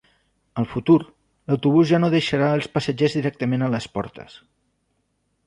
[0.61, 0.95] Al futur,
[1.51, 4.41] l'autobús ja no deixarà als passatgers directament a les portes.